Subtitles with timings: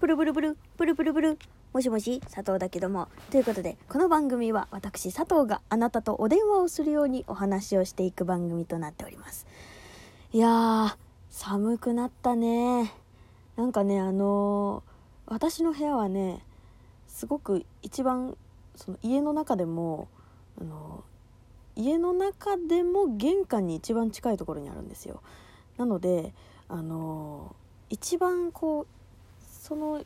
[0.00, 1.38] プルブルブルプルプルブル。
[1.72, 3.08] もしもし佐藤だけども。
[3.30, 9.48] ということでこの番組は私佐藤があなたとお電話をするようにお話をしていく番組となっております。
[10.32, 10.96] いやー
[11.30, 12.94] 寒くなったね。
[13.56, 14.90] なんかねあのー
[15.30, 16.44] 私の部屋はね
[17.08, 18.36] すごく一番
[18.76, 20.06] その家の中でも
[20.60, 21.02] あの
[21.74, 25.22] 家の中でも玄関に一番近いところにあるんですよ。
[25.76, 26.32] なので
[26.68, 27.56] あの
[27.90, 28.86] 一番こう
[29.68, 30.02] その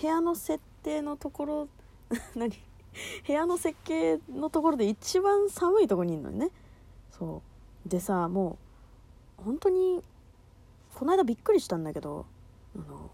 [0.00, 1.68] 部屋の設定のところ
[2.36, 2.50] 何？
[3.26, 6.50] 部屋の設計のところで一番寒いとこにいるのにね。
[7.10, 7.42] そ
[7.86, 7.88] う。
[7.88, 8.58] でさも
[9.40, 10.02] う本当に
[10.94, 12.26] この間びっくりしたんだけど
[12.76, 13.10] あの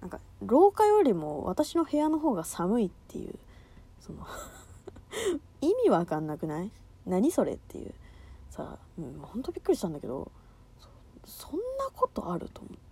[0.00, 3.34] なんか廊下よりも私の部屋の方が寒いっていう
[3.98, 4.24] その
[5.60, 6.70] 意味わかんなくない？
[7.04, 7.94] 何それっていう。
[8.50, 10.30] さうん本当びっくりしたんだけど
[11.24, 12.85] そそんなことあると思って。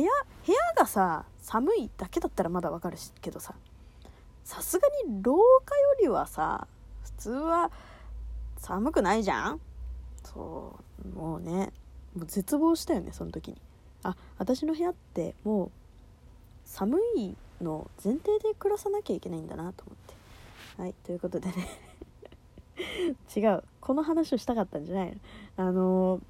[0.00, 0.10] 部屋
[0.46, 3.54] 部屋がさ寒いだけだったらまだわかるけどさ
[4.44, 5.34] さすがに廊
[5.64, 6.66] 下よりはさ
[7.02, 7.70] 普通は
[8.58, 9.60] 寒くないじゃん？
[10.24, 11.72] そうもうね
[12.14, 13.56] もう絶望したよねその時に。
[14.02, 15.70] あ私の部屋ってもう
[16.64, 19.98] 寒いの前提で暮らさなきゃいけないんだなと思っ
[20.76, 20.82] て。
[20.82, 21.68] はいということでね。
[23.34, 23.64] 違う。
[23.80, 25.16] この話をしたかったんじゃないの。
[25.56, 26.22] あのー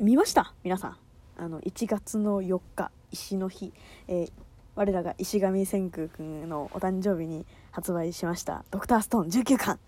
[0.00, 0.52] 見ました？
[0.64, 0.96] 皆さん。
[1.38, 3.72] あの1月の4日石の日、
[4.08, 4.32] えー
[4.74, 9.80] 我らが石上千空くんのお誕生日に発売しました「ドクターストーン19巻」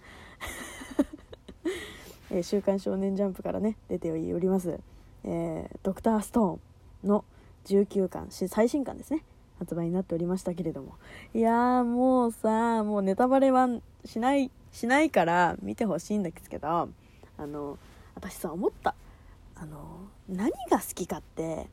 [2.32, 4.80] えー週刊少年ジャンプ」からね出ております、
[5.22, 7.24] えードクターストーン」の
[7.66, 9.22] 19巻最新巻ですね。
[9.60, 10.94] 発売になっておりましたけれども。
[11.34, 13.68] いやーもうさもうネタバレは
[14.06, 16.88] しないしないから見てほしいんですけどあ
[17.46, 17.78] の
[18.16, 18.94] 私さ思った。
[19.60, 21.68] あの何が好きかって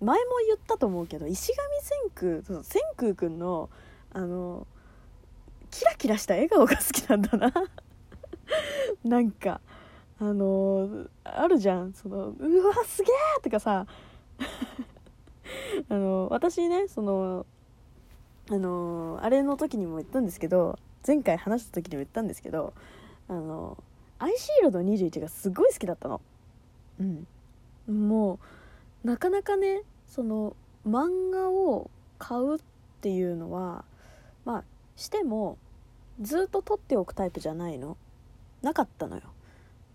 [0.00, 1.56] 前も言ったと思うけど石上
[2.14, 3.68] 千空千空くんの
[4.12, 4.68] あの
[5.70, 7.52] キラキラした笑顔が好きなんだな。
[9.04, 9.60] なんか
[10.18, 11.92] あのあるじゃん。
[11.92, 13.86] そのうわすげえとかさ。
[15.90, 17.44] あの私ねその
[18.50, 22.72] あのあれの時にも言ったんですけど前回話した時にも言ったんですけど
[23.28, 23.76] あの
[24.18, 26.20] アイシールド21がすごい好きだったの。
[27.00, 27.26] うん。
[28.08, 28.38] も
[29.04, 32.58] うなかなかねその漫画を買うっ
[33.00, 33.84] ていうのは
[34.44, 34.64] まあ
[34.96, 35.58] しても
[36.20, 37.96] ずっと取っておくタイプじゃないの。
[38.62, 39.22] なかったのよ。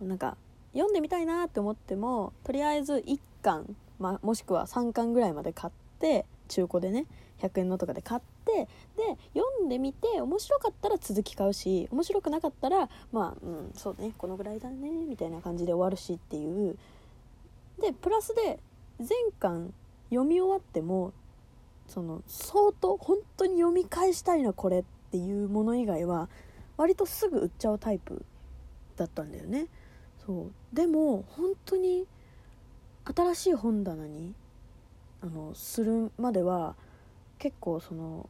[0.01, 0.37] なんか
[0.73, 7.05] 読んでみたいなって思ってもとりあえず1巻、まあ、もしくは3巻ぐらいまで買って中古でね
[7.39, 8.67] 100円のとかで買って
[8.97, 16.77] で読んでみて面白かったら続き買うし面白くなかったらまあうんそうねこのぐらいだねみたいな感じで終わるしっていう。
[17.81, 18.59] でプラスで
[18.99, 19.73] 全巻
[20.09, 21.11] 読み終わっても
[21.87, 26.29] その相当本当に読み返したいなこれっていうもの以外は
[26.77, 28.25] 割とすぐ売っちゃうタイプ
[28.95, 29.67] だったんだよね。
[30.25, 30.75] そう。
[30.75, 32.07] でも本当に
[33.05, 34.33] 新しい本棚に
[35.21, 36.75] あのするまでは
[37.43, 38.29] 結構その、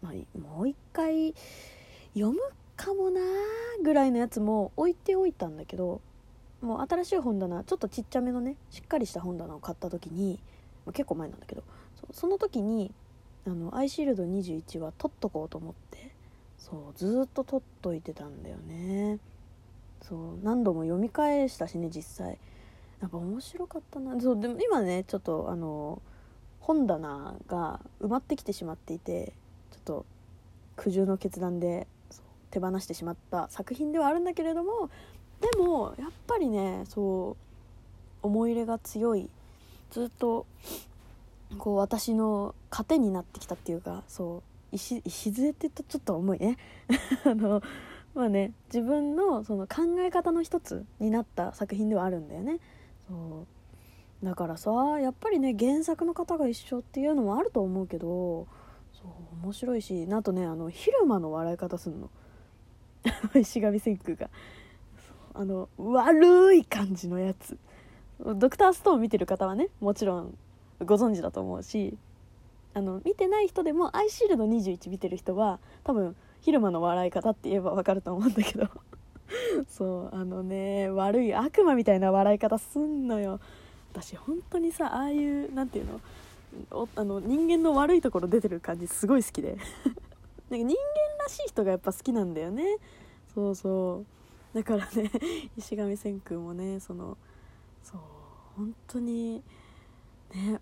[0.00, 1.34] まあ、もう一回
[2.14, 2.38] 読む
[2.76, 6.00] かもなーぐらいのやつも置いておいたんだけど
[6.62, 10.40] もう新しい本棚ちょっとちっちゃめのねしっかりした本棚を買った時に
[10.86, 11.62] ま結構前なんだけど
[12.10, 12.90] そその時に
[13.46, 16.14] あのアイシールド21は取っとこうと思って
[16.56, 19.18] そうずっと取っといてたんだよね。
[20.00, 22.38] そう何度も読み返したしね実際。
[23.02, 24.18] やっぱ面白かったな。
[24.18, 26.00] そうでも今ねちょっとあの
[26.66, 29.34] 本棚が埋まってきてしまっていて
[29.70, 30.06] ちょっと
[30.76, 31.86] 苦渋の決断で
[32.50, 34.88] 手放してしまった作品ではあるんだけれども
[35.42, 37.36] でもやっぱりねそ
[38.22, 39.28] う思い入れが強い
[39.90, 40.46] ずっと
[41.58, 44.42] こう私の糧になってきたっていうかそ
[44.72, 46.56] う礎って言ったちょっと重いね。
[47.26, 47.62] あの
[48.14, 52.58] まあね自分のその考え方の一つになった作品ではあるんだよね。
[53.06, 53.53] そう。
[54.24, 54.70] だからさ
[55.00, 58.48] やっぱりね原作の方が一緒っていうのもあると思うけど
[58.92, 62.10] そう面白いしあとねあの昼間の笑い方すんの。
[63.38, 64.30] 石上千空が。
[65.34, 67.58] あの悪い感じのやつ。
[68.20, 70.38] ドクターストーン見てる方はねもちろん
[70.84, 71.98] ご存知だと思うし
[72.72, 78.68] あの見てない人でも「アイシールド21」見てる人は多分昼間の笑い方って言えばわかると思うんだけど。
[79.68, 83.40] そうあのね悪い悪魔みたいな笑い方すんのよ。
[83.94, 86.00] 私本当にさああいうなんていうの？
[86.70, 89.56] おあの人間の悪いところ出てる感じすごい好きで。
[90.50, 90.74] なんか人間
[91.22, 92.76] らしい人がやっぱ好きなんだよね。
[93.34, 94.04] そうそ
[94.52, 94.56] う。
[94.56, 95.10] だからね
[95.56, 97.16] 石上千空もねその
[97.82, 98.00] そう
[98.56, 99.42] 本当に
[100.32, 100.60] ね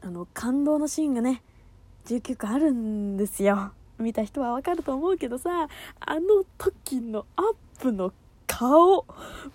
[0.00, 1.42] あの感動のシーンがね
[2.06, 3.72] 19個あるんですよ。
[3.98, 5.68] 見た人はわかると思うけどさ
[6.00, 8.12] あの時のアップの
[8.46, 9.04] 顔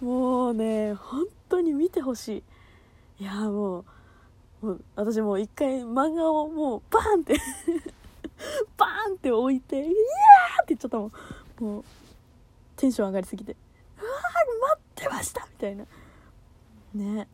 [0.01, 2.43] もうね本当に見てほしい。
[3.19, 7.35] いやもうもう私もう一回漫画をもうバーンって
[8.77, 9.91] バーンって置いて「いやー!」
[10.63, 11.11] って言っちゃったもん
[11.59, 11.83] もう
[12.75, 13.55] テンション上がりすぎて
[13.99, 14.13] 「うわー
[14.61, 15.85] 待ってました!」みたいな
[16.95, 17.27] ね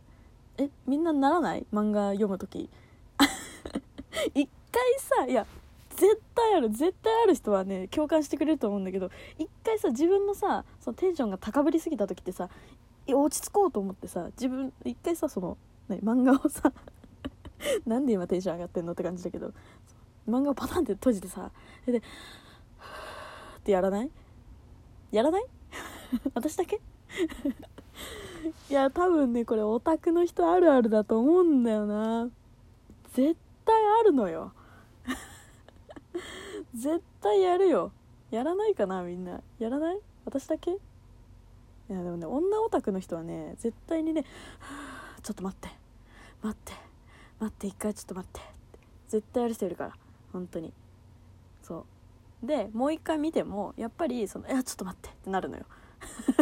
[0.58, 1.66] えみんなならない？
[1.72, 2.70] 漫画読む時
[4.36, 5.46] 一回さいや
[5.92, 12.50] 絶対ある絶対ある人はね共感してくれると思うんだけど一回さ自分のさそのテンションが高ぶりすぎた時ってさ
[13.08, 15.58] 落ち着こうと思ってさ自分一回さその、
[15.98, 16.72] 漫画をさ
[17.86, 19.54] なんで今テンション上がってんのって感じだけど
[20.28, 21.52] 漫画をパタンって閉じてさ
[21.84, 24.10] それでってやらない？
[25.12, 25.46] やらない？
[26.34, 26.80] 私だけ？
[28.70, 32.30] いや多分ねこれオタクの人あるあるだと思うんだよな。
[33.14, 34.54] 絶対あるのよ。
[36.74, 37.92] 絶対やるよ。
[38.32, 39.42] やらないかなみんな。
[39.58, 40.00] やらない？
[40.26, 40.72] 私だけ？
[40.72, 40.78] い
[41.90, 44.24] やでもね女オタクの人はね絶対にね
[45.24, 45.70] 「ちょっと待って。
[46.42, 46.74] 待って
[47.40, 49.94] 待って一回ちょっと待って」って絶対やる人いるから
[50.32, 50.74] 本当に。
[51.64, 51.86] そ
[52.44, 52.46] う。
[52.46, 55.66] でもう一回見てもやっぱりその「いやちょっと待って」ってなるのよ。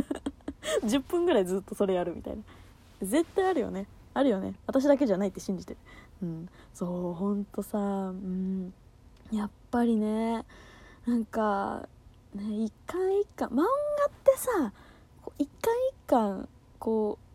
[0.84, 2.44] 10分ぐらいずっとそれやるみたいな。
[3.02, 3.88] 絶対あるよね。
[4.14, 4.56] あるよね。
[4.66, 5.80] 私だけじゃないって信じてる。
[6.24, 6.50] うん。
[6.74, 8.74] そうほんとさうん。
[9.32, 10.46] やっぱりね
[11.06, 11.88] なんか
[12.34, 13.66] ね一巻一巻漫画っ
[14.24, 14.74] てさ
[15.38, 16.50] 一巻一巻
[16.80, 17.27] こう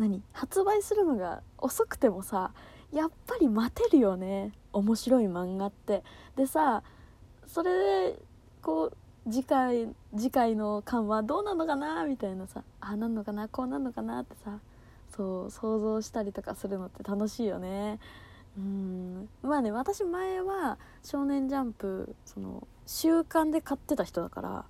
[0.00, 0.22] 何？
[0.32, 2.52] 発売するのが遅くてもさ
[2.92, 4.52] やっぱり待てるよね。
[4.72, 6.02] 面白い漫画って。
[6.36, 6.82] でさ
[7.46, 8.18] それで
[8.62, 8.96] こう
[9.30, 12.04] 次回次回の巻はどうなのかな？
[12.04, 13.48] みたいなさあなんのかな？
[13.48, 14.58] こうなんのかなってさ
[15.14, 17.98] そう想像したりとかするのって楽しいよね。
[18.56, 19.28] うん。
[19.42, 24.64] まあね私前は「少年ジャンプ」その週刊で買ってた人だから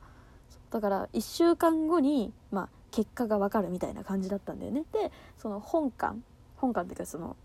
[0.70, 4.84] だから1週間後に、まあ、結果が分かるみたいな感じだったんだよね。
[4.92, 6.22] でその本巻
[6.56, 7.36] 本巻っていうかその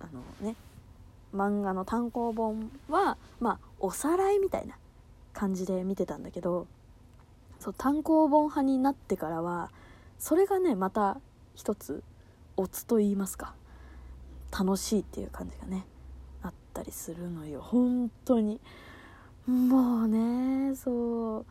[0.00, 0.56] あのね
[1.34, 4.76] 漫画の単行本はまあおさらいみたいな
[5.32, 6.66] 感じで見てたんだけど
[7.60, 9.70] そう単行本派になってからは
[10.18, 11.20] それがねまた
[11.54, 12.02] 一つ
[12.56, 13.54] オツと言いますか
[14.50, 15.86] 楽しいっていう感じがね
[16.42, 17.60] あったりするのよ。
[17.60, 18.60] 本当に。
[19.46, 21.46] もうねそう。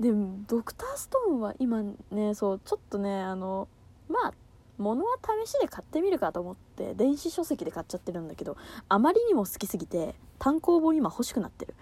[0.00, 3.68] でもドクターストーンは今ねそうちょっとねあの
[4.08, 4.34] まあ
[4.78, 8.56] 物は試しで買ってみるかと思って電子書籍で買っちゃってるんだけど
[8.88, 11.74] あまりにも好きすぎて単行本今欲しくなってる。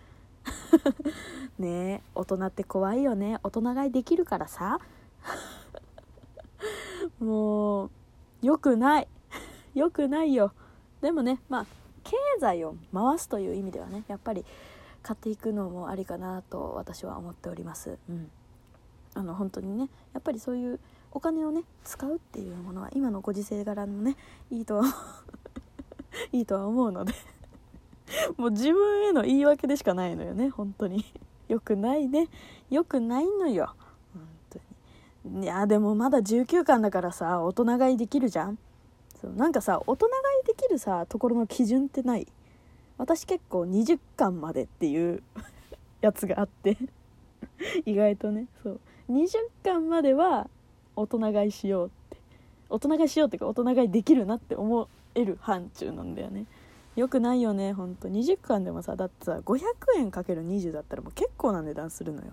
[1.59, 3.39] ねえ大人って怖いよね。
[3.43, 4.79] 大人買いできるからさ。
[7.19, 7.91] もう
[8.43, 9.09] よくない。
[9.75, 10.53] よくないよ。
[11.01, 11.67] でもねまあ
[12.05, 14.45] 経済を回すという意味ではねやっぱり
[15.05, 17.99] 買っていくのもありかなと私は思っております。
[18.09, 18.31] うん。
[19.15, 20.81] あの本当にねやっぱりそういう
[21.13, 24.17] お金をね使うっていうものは今のご時世柄のね
[24.51, 24.85] いいとは
[26.33, 27.13] いいとは思うので
[28.37, 31.05] もう自分への言い訳でしかないのよね本当に。
[31.47, 32.29] よくないね。
[32.71, 33.75] よくないのよ。
[34.15, 35.45] 本当に。
[35.45, 38.59] いやでもまだ19巻だからさ大人買いできるじゃん。
[39.21, 42.27] そうなんかさ大人買いできるさところの基準ってない？
[42.99, 45.23] 私結構20巻までっていう
[46.01, 46.77] やつがあって
[47.85, 48.47] 意外とね。
[48.63, 48.81] そう。
[49.11, 49.29] 20
[49.63, 50.49] 巻までは
[50.97, 52.17] 大人買いしようって。
[52.71, 56.47] 大人買いしようっていうか大人買いできるなって思える範疇なんだよね。
[56.97, 58.09] よくないよねほんと。
[58.09, 59.63] 20巻でもさだってさ500
[59.97, 62.33] 円かける20だったらもう結構な値段するのよ。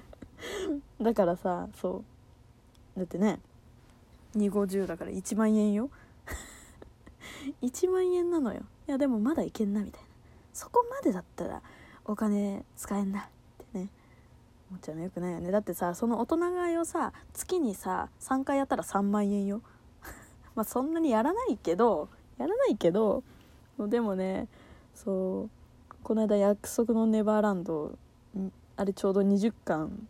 [1.00, 2.02] だからさそ
[2.96, 2.98] う。
[2.98, 3.40] だってね
[4.36, 5.90] 250だから1万円よ。
[7.62, 8.60] 1万円なのよ。
[8.88, 10.08] いやでもまだいけんなみたいな。
[10.52, 11.62] そこまでだったら
[12.04, 13.24] お金使えんなっ
[13.72, 13.90] てね。
[14.70, 15.10] 思っちゃうのよ。
[15.10, 15.50] くないよね。
[15.50, 19.62] だってさその大人買いをさ月にさ3回やったら3万円よ。
[20.54, 22.08] まあそんなにやらないけど
[22.38, 23.22] やらないけど
[23.78, 24.48] でもね
[24.94, 25.50] そう
[26.02, 27.96] この間約束のネバーランド
[28.76, 30.08] あれちょうど20巻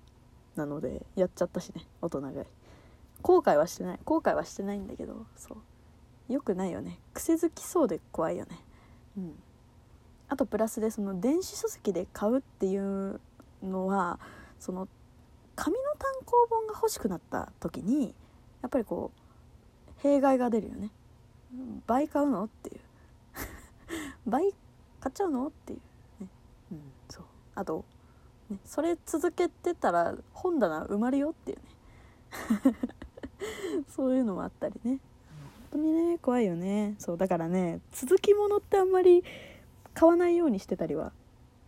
[0.57, 2.37] なのでやっちゃったしね大人買い。
[3.23, 4.01] 後悔はしてない。
[4.05, 5.59] 後悔はしてないんだけどそう。
[6.31, 6.99] よくないよね。
[7.13, 8.59] 癖づきそうで怖いよね。
[9.19, 9.35] うん。
[10.29, 13.21] あとプラスでその電子書籍で買うっていう
[13.63, 14.21] のは
[14.61, 14.89] その
[15.57, 18.15] 紙の単行本が欲しくなった時に
[18.63, 20.91] やっぱりこう弊害が出るよね。
[21.87, 22.81] 倍買うのっていう。
[24.31, 24.55] 倍
[25.01, 26.29] 買っちゃうのっていうね。
[26.73, 26.81] うん。
[27.09, 27.25] そう。
[27.57, 27.85] あと、
[28.49, 31.65] ね、それ続けてたら本棚埋まるよっていうね。
[33.89, 35.01] そういうのもあったりね
[35.73, 36.95] 当にね怖いよね。
[36.99, 39.25] そうだからね続きものってあんまり
[39.95, 41.13] 買わないようにしてたりは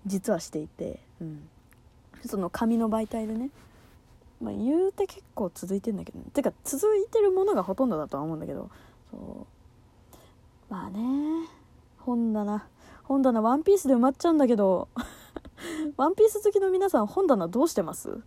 [0.07, 1.49] 実はしていて、うん、
[2.25, 3.51] その紙の媒体でね。
[4.41, 8.71] まあ言うて結構続いてんだけど、ね、てか続いてるものがほとんどだとは思うんだけど
[9.11, 9.47] そ
[10.71, 10.73] う。
[10.73, 11.49] まあね
[11.99, 12.67] 本棚。
[13.05, 14.89] 本棚ワンピースで埋まっちゃうんだけど
[15.97, 18.21] ワンピース好きの皆さん本棚どうしてます？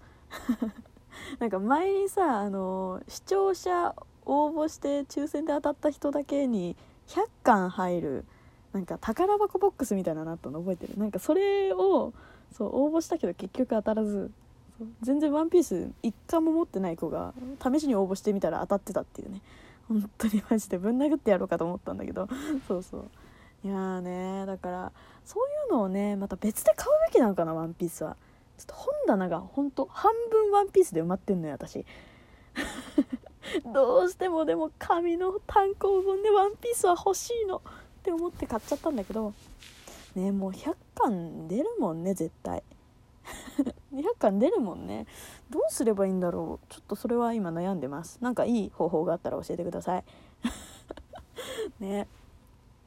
[1.40, 6.76] なんか前にさあの視聴者応募して抽選で当たった人だけに
[7.08, 8.26] 100巻入る
[8.74, 10.98] なんか宝箱ボックスみたいなのあったの覚えてる？
[10.98, 12.14] なんかそれを
[12.52, 14.32] そう応募したけど結局当たらず。
[15.02, 19.42] 全然ワンピース一巻も持ってない子が試しに応募してみたら当たってたっていうね。
[19.88, 22.28] 本当にマジでぶん殴ってやろうかと思ったんだけど。
[22.68, 23.10] そうそう。
[23.64, 24.92] いやーねだから
[25.24, 28.18] そういうのをねまた別で買うべきなのかなワンピースは。
[28.58, 31.86] ちょっと本棚が本当半分ワンピースで埋まってんのよ私。
[33.74, 37.58] どうしてもでも紙の単行本でワンピースは欲しいの。
[37.58, 37.62] っ
[38.04, 39.34] て思って買っちゃったんだけど。
[40.16, 42.64] ねもう100巻出るもんね絶対。
[43.94, 45.08] 200巻出るもんね。
[45.50, 46.74] どうすればいいんだろう。
[46.74, 48.20] ちょっとそれは今悩んでます。
[48.22, 50.04] なんかいい方法があったら教えてください。
[51.80, 52.08] ね。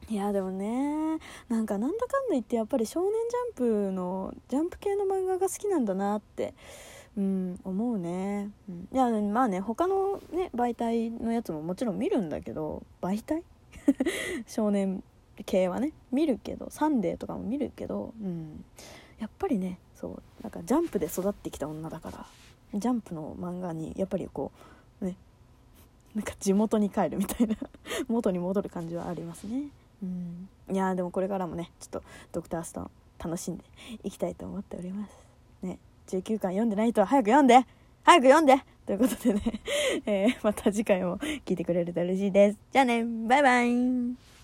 [0.09, 6.55] いやでもねなんかなんだかんだ言ってやっぱり少年ジャンプのジャンプ系の漫画が好きなんだなって
[7.17, 13.43] うん思うね、うん、いやまあね他のね媒体のやつももちろん見るんだけど媒体？
[14.47, 15.03] 少年
[15.45, 18.63] 系はね見るけど「サンデー」とかも見るけど、うん、
[19.19, 22.25] やっぱりねそうなんかジャンプで育ってきた女だから
[22.73, 24.51] ジャンプの漫画にやっぱりこ
[25.01, 25.15] うね
[26.13, 27.55] なんか地元に帰るみたいな
[28.07, 29.69] 元に戻る感じはありますね。
[30.01, 30.49] うん。
[30.71, 32.89] いやでもこれからもねちょっとドクターストーン
[33.19, 33.63] 楽しんで
[34.03, 35.11] いきたいと思っております。
[35.61, 35.77] ね。
[36.09, 37.65] 19巻読んでない人は早く読んで。
[38.03, 38.63] 早く読んで。
[38.85, 39.41] ということでね、
[40.07, 42.57] えー、また次回も聞いてくれると嬉しいです。
[42.71, 43.05] じゃあね。
[43.05, 44.38] バイバイ。